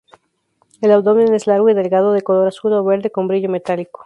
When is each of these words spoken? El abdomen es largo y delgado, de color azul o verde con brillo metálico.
El 0.81 0.91
abdomen 0.93 1.31
es 1.35 1.45
largo 1.45 1.69
y 1.69 1.75
delgado, 1.75 2.11
de 2.13 2.23
color 2.23 2.47
azul 2.47 2.73
o 2.73 2.83
verde 2.83 3.11
con 3.11 3.27
brillo 3.27 3.49
metálico. 3.49 3.99